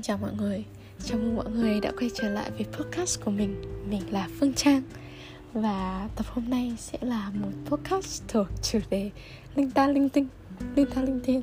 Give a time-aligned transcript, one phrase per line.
[0.00, 0.64] Xin chào mọi người.
[1.04, 3.62] Chào mừng mọi người đã quay trở lại với podcast của mình.
[3.90, 4.82] Mình là Phương Trang.
[5.52, 9.10] Và tập hôm nay sẽ là một podcast thuộc chủ đề
[9.54, 10.26] Linh ta linh tinh
[10.76, 11.42] Linh ta linh thiên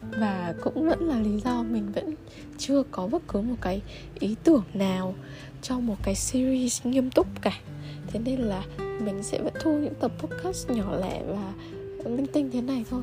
[0.00, 2.14] Và cũng vẫn là lý do mình vẫn
[2.58, 3.82] chưa có bất cứ một cái
[4.18, 5.14] ý tưởng nào
[5.62, 7.60] Cho một cái series nghiêm túc cả.
[8.06, 11.52] Thế nên là mình sẽ vẫn thu những tập podcast nhỏ lẻ và
[12.04, 13.02] linh tinh thế này thôi.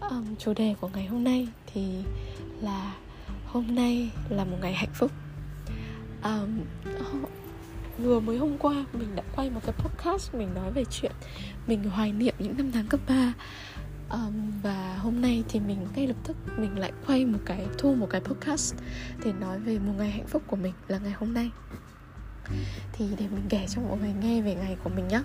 [0.00, 1.82] Um, Chủ đề của ngày hôm nay thì
[2.62, 2.94] là
[3.46, 5.12] hôm nay là một ngày hạnh phúc.
[6.24, 6.60] Um,
[7.98, 11.12] vừa mới hôm qua mình đã quay một cái podcast mình nói về chuyện
[11.66, 13.32] mình hoài niệm những năm tháng cấp 3
[14.10, 17.94] um, và hôm nay thì mình ngay lập tức mình lại quay một cái thu
[17.94, 18.74] một cái podcast
[19.24, 21.50] để nói về một ngày hạnh phúc của mình là ngày hôm nay.
[22.92, 25.20] Thì để mình kể cho mọi người nghe về ngày của mình nhé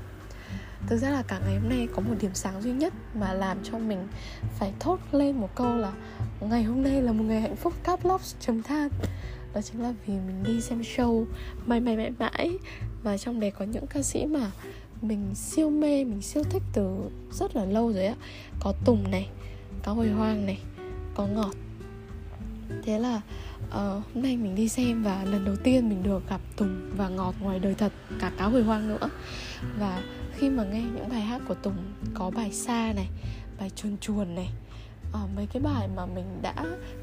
[0.87, 3.57] thực ra là cả ngày hôm nay có một điểm sáng duy nhất mà làm
[3.63, 4.07] cho mình
[4.59, 5.93] phải thốt lên một câu là
[6.41, 8.89] ngày hôm nay là một ngày hạnh phúc cap locks chấm than.
[9.53, 11.25] Đó chính là vì mình đi xem show
[11.65, 12.57] mãi mãi mãi mãi.
[13.03, 14.51] Và trong đấy có những ca sĩ mà
[15.01, 18.15] mình siêu mê, mình siêu thích từ rất là lâu rồi á.
[18.59, 19.29] Có tùng này,
[19.83, 20.59] có hồi hoang này,
[21.15, 21.53] có ngọt
[22.83, 23.21] thế là
[23.67, 27.09] uh, hôm nay mình đi xem và lần đầu tiên mình được gặp tùng và
[27.09, 29.09] ngọt ngoài đời thật cả cá hồi hoang nữa.
[29.79, 30.01] Và
[30.33, 31.75] khi mà nghe những bài hát của Tùng
[32.13, 33.07] có bài xa này
[33.59, 34.49] bài chuồn chuồn này
[35.09, 36.53] uh, mấy cái bài mà mình đã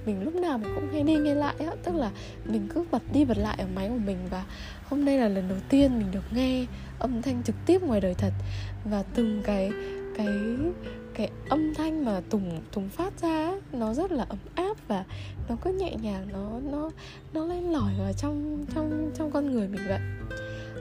[0.07, 2.11] mình lúc nào mình cũng hay đi nghe lại á tức là
[2.45, 4.45] mình cứ bật đi bật lại ở máy của mình và
[4.85, 6.67] hôm nay là lần đầu tiên mình được nghe
[6.99, 8.33] âm thanh trực tiếp ngoài đời thật.
[8.85, 9.71] Và từng cái
[10.19, 10.29] cái
[11.15, 15.05] cái âm thanh mà tùng tùng phát ra nó rất là ấm áp và
[15.49, 16.91] nó cứ nhẹ nhàng, nó nó
[17.33, 19.99] nó lên lỏi vào trong trong trong con người mình vậy.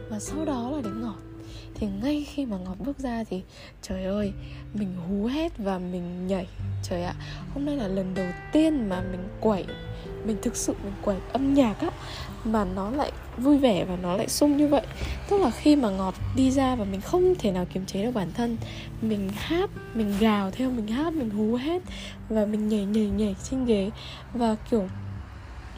[0.10, 1.18] Và sau đó là đến ngọt.
[1.76, 3.42] Thì ngay khi mà ngọt bước ra thì,
[3.82, 4.32] trời ơi,
[4.74, 6.48] mình hú hét và mình nhảy.
[6.84, 7.16] Trời ạ,
[7.54, 9.66] hôm nay là lần đầu tiên mà mình quẩy
[10.26, 11.90] mình thực sự mình quẩy âm nhạc á,
[12.44, 14.86] mà nó lại vui vẻ và nó lại sung như vậy.
[15.30, 18.12] Tức là khi mà ngọt đi ra và mình không thể nào kiềm chế được
[18.14, 18.58] bản thân,
[19.02, 21.82] mình hát, mình gào theo, mình hát, mình hú hét
[22.30, 23.92] và mình nhảy nhảy nhảy trên ghế.
[24.34, 24.88] Và kiểu,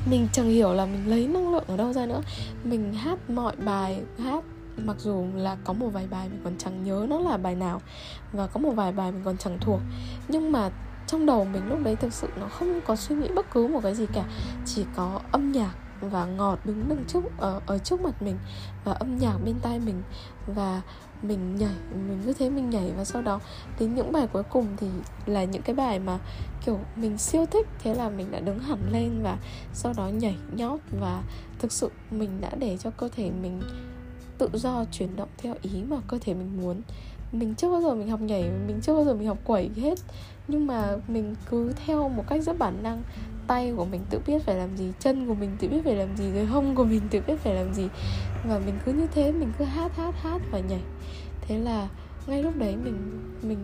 [0.10, 2.22] mình chẳng hiểu là mình lấy năng lượng ở đâu ra nữa.
[2.64, 4.44] Mình hát mọi bài, hát
[4.78, 7.82] mặc dù là có một vài bài mình còn chẳng nhớ nó là bài nào
[8.34, 9.80] và có một vài bài mình còn chẳng thuộc.
[10.28, 10.70] Nhưng mà
[11.12, 13.80] trong đầu mình lúc đấy thực sự nó không có suy nghĩ bất cứ một
[13.84, 14.24] cái gì cả.
[14.66, 18.38] Chỉ có âm nhạc và ngọt đứng đằng trước ở ở trước mặt mình
[18.84, 20.04] và âm nhạc bên tai mình.
[20.48, 20.82] Và
[21.22, 23.40] mình nhảy, mình cứ thế mình nhảy và sau đó
[23.80, 24.88] đến những bài cuối cùng thì
[25.26, 26.20] là những cái bài mà,
[26.66, 27.68] kiểu, mình siêu thích.
[27.84, 29.38] Thế là mình đã đứng hẳn lên và
[29.74, 31.24] sau đó nhảy, nhót và
[31.60, 33.62] thực sự mình đã để cho cơ thể mình
[34.38, 36.82] tự do chuyển động theo ý mà cơ thể mình muốn
[37.32, 40.00] mình chưa bao giờ mình học nhảy mình chưa bao giờ mình học quẩy hết.
[40.48, 43.02] Nhưng mà mình cứ theo một cách rất bản năng.
[43.48, 46.18] Tay của mình tự biết phải làm gì chân của mình tự biết phải làm
[46.18, 47.88] gì rồi hông của mình tự biết phải làm gì.
[48.48, 50.82] Và mình cứ như thế mình cứ hát hát hát và nhảy.
[51.42, 51.90] Thế là
[52.28, 53.58] ngay lúc đấy mình mình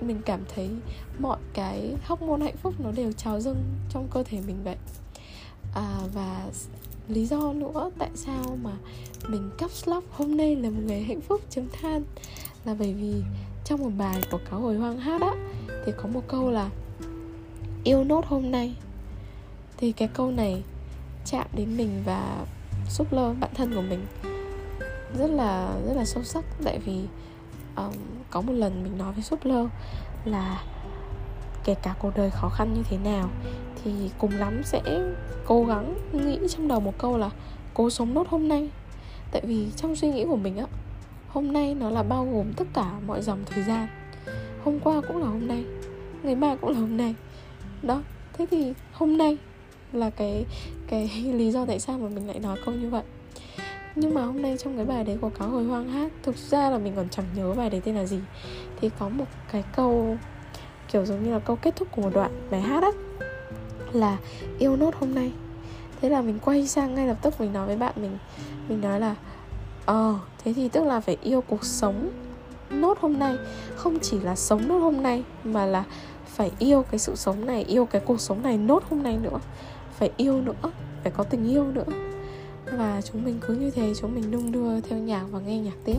[0.00, 0.70] mình cảm thấy
[1.18, 4.76] mọi cái hóc môn hạnh phúc nó đều trào dâng trong cơ thể mình vậy.
[5.74, 6.46] À, và
[7.08, 8.72] lý do nữa tại sao mà
[9.28, 12.02] mình caps lock hôm nay là một ngày hạnh phúc chấm than
[12.64, 13.22] là bởi vì
[13.64, 15.32] trong một bài của cáo hồi hoang hát á
[15.86, 16.70] thì có một câu là
[17.84, 18.74] yêu nốt hôm nay.
[19.76, 20.62] Thì cái câu này
[21.24, 22.44] chạm đến mình và
[22.88, 24.06] xúc lơ bản thân của mình
[25.18, 26.44] rất là rất là sâu sắc.
[26.64, 27.00] Tại vì
[27.76, 27.92] um,
[28.30, 29.66] có một lần mình nói với súp lơ
[30.24, 30.64] là
[31.64, 33.28] kể cả cuộc đời khó khăn như thế nào
[33.84, 34.82] thì cùng lắm sẽ
[35.46, 37.30] cố gắng nghĩ trong đầu một câu là
[37.74, 38.70] cố sống nốt hôm nay.
[39.32, 40.66] Tại vì trong suy nghĩ của mình á
[41.32, 43.88] hôm nay nó là bao gồm tất cả mọi dòng thời gian.
[44.64, 45.64] Hôm qua cũng là hôm nay,
[46.22, 47.14] ngày mai cũng là hôm nay.
[47.82, 49.38] Đó, thế thì hôm nay
[49.92, 50.44] là cái
[50.86, 53.02] cái lý do tại sao mà mình lại nói câu như vậy.
[53.94, 56.70] Nhưng mà hôm nay trong cái bài đấy của cáo hồi hoang hát, thực ra
[56.70, 58.18] là mình còn chẳng nhớ bài đấy tên là gì.
[58.80, 60.16] Thì có một cái câu,
[60.92, 62.90] kiểu giống như là câu kết thúc của một đoạn bài hát á,
[63.92, 64.18] là
[64.58, 65.32] yêu nốt hôm nay
[66.02, 68.18] thế là mình quay sang ngay lập tức mình nói với bạn mình
[68.68, 69.14] mình nói là
[69.86, 72.10] ờ thế thì tức là phải yêu cuộc sống
[72.70, 73.36] nốt hôm nay.
[73.76, 75.84] Không chỉ là sống nốt hôm nay mà là
[76.26, 79.38] phải yêu cái sự sống này yêu cái cuộc sống này nốt hôm nay nữa.
[79.98, 80.70] Phải yêu nữa
[81.02, 81.84] phải có tình yêu nữa.
[82.72, 85.76] Và chúng mình cứ như thế chúng mình đung đưa theo nhạc và nghe nhạc
[85.84, 85.98] tiếp.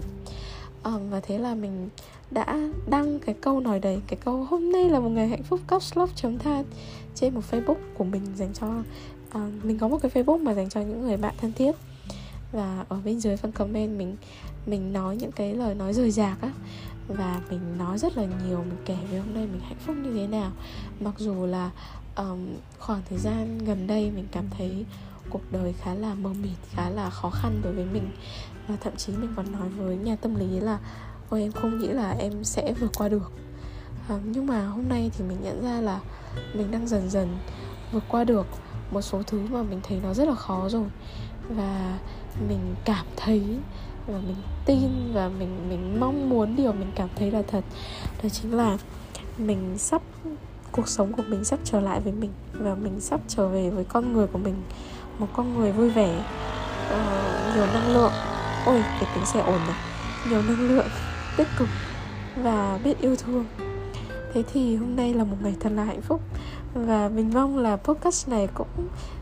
[0.83, 1.89] Um, và thế là mình
[2.31, 2.59] đã
[2.89, 4.01] đăng cái câu nói đấy.
[4.07, 6.63] Cái câu hôm nay là một ngày hạnh phúc caps lock chấm than
[7.15, 8.67] trên một facebook của mình dành cho
[9.37, 11.71] uh, mình có một cái facebook mà dành cho những người bạn thân thiết
[12.53, 14.15] và ở bên dưới phần comment mình
[14.65, 16.51] mình nói những cái lời nói rời rạc á.
[17.07, 20.13] Và mình nói rất là nhiều mình kể về hôm nay mình hạnh phúc như
[20.13, 20.51] thế nào.
[20.99, 21.71] Mặc dù là
[22.15, 22.47] um,
[22.79, 24.85] khoảng thời gian gần đây mình cảm thấy
[25.29, 28.09] cuộc đời khá là mờ mịt khá là khó khăn đối với mình.
[28.67, 30.79] Và thậm chí mình còn nói với nhà tâm lý là
[31.29, 33.31] ôi em không nghĩ là em sẽ vượt qua được.
[34.09, 35.99] Um, nhưng mà hôm nay thì mình nhận ra là
[36.53, 37.37] mình đang dần dần
[37.91, 38.47] vượt qua được
[38.91, 40.85] một số thứ mà mình thấy nó rất là khó rồi.
[41.49, 41.99] Và
[42.47, 43.43] mình cảm thấy
[44.07, 44.35] và mình
[44.65, 47.63] tin và mình mình mong muốn điều mình cảm thấy là thật.
[48.23, 48.77] Đó chính là
[49.37, 50.01] mình sắp
[50.71, 53.83] cuộc sống của mình sắp trở lại với mình và mình sắp trở về với
[53.83, 54.55] con người của mình
[55.19, 56.25] một con người vui vẻ.
[56.93, 58.11] Uh, nhiều năng lượng.
[58.65, 59.77] Ôi cái tiếng xe ổn này.
[60.29, 60.87] Nhiều năng lượng
[61.37, 61.67] tích cực
[62.35, 63.45] và biết yêu thương.
[64.33, 66.21] Thế thì hôm nay là một ngày thật là hạnh phúc
[66.73, 68.67] và mình mong là podcast này cũng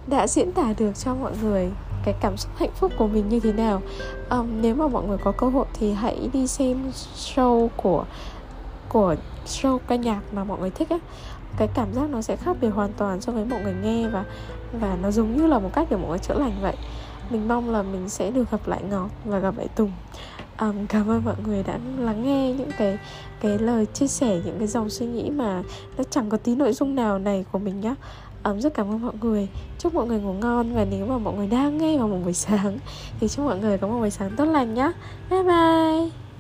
[0.07, 1.71] đã diễn tả được cho mọi người
[2.06, 3.81] cái cảm xúc hạnh phúc của mình như thế nào.
[4.30, 8.06] Um, nếu mà mọi người có cơ hội thì hãy đi xem show của
[8.89, 9.15] của
[9.45, 10.98] show ca nhạc mà mọi người thích á.
[11.57, 14.25] Cái cảm giác nó sẽ khác biệt hoàn toàn so với mọi người nghe và
[14.74, 16.75] và nó giống như là một cách để mọi người chữa lành vậy.
[17.30, 19.92] Mình mong là mình sẽ được gặp lại ngọt và gặp lại tùng
[20.61, 22.99] um, cảm ơn mọi người đã lắng nghe những cái
[23.41, 25.63] cái lời chia sẻ những cái dòng suy nghĩ mà
[25.97, 27.95] nó chẳng có tí nội dung nào này của mình nhá.
[28.43, 29.47] Um, rất cảm ơn mọi người.
[29.79, 32.33] Chúc mọi người ngủ ngon và nếu mà mọi người đang nghe vào một buổi
[32.33, 32.77] sáng
[33.19, 34.91] thì chúc mọi người có một buổi sáng tốt lành nhá.
[35.29, 36.31] Bye bye!